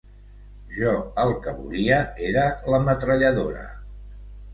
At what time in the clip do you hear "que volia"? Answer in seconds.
1.43-1.99